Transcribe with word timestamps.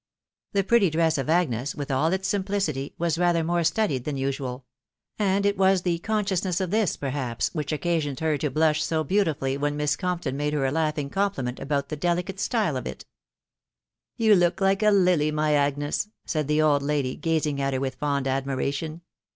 The 0.53 0.63
pretty 0.63 0.89
dress 0.89 1.19
of 1.19 1.29
Agnes, 1.29 1.75
with 1.75 1.91
all 1.91 2.11
its 2.11 2.27
simplicity, 2.27 2.95
was 2.97 3.19
rather 3.19 3.43
more 3.43 3.63
studied 3.63 4.03
than 4.03 4.17
usual; 4.17 4.65
and 5.19 5.45
it 5.45 5.59
was 5.59 5.83
the 5.83 5.99
consciousness 5.99 6.59
of 6.59 6.71
this,, 6.71 6.97
perhaps, 6.97 7.51
which 7.53 7.71
occasioned 7.71 8.19
her 8.19 8.35
to 8.39 8.49
blush 8.49 8.83
so 8.83 9.03
beautifully 9.03 9.57
when 9.57 9.77
mist 9.77 9.99
Compton 9.99 10.35
made 10.35 10.53
her 10.53 10.65
a 10.65 10.71
laughing 10.71 11.11
compliment 11.11 11.59
upon 11.59 11.83
the 11.87 11.95
delicate 11.95 12.39
style 12.39 12.77
of 12.77 12.87
it.... 12.87 13.01
x" 13.01 13.05
You 14.23 14.33
look 14.33 14.59
like 14.59 14.81
a 14.81 14.89
lily, 14.89 15.29
my 15.29 15.53
Agnes!" 15.53 16.07
said 16.25 16.47
the 16.47 16.63
old 16.63 16.81
lady, 16.81 17.15
gazing 17.15 17.61
at 17.61 17.73
her 17.75 17.79
with 17.79 17.93
fond 17.93 18.27
admiration.. 18.27 19.01